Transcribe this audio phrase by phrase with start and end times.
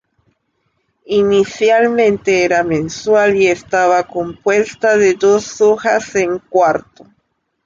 [1.13, 7.05] Inicialmente era mensual y estaba compuesta de dos hojas en cuarto.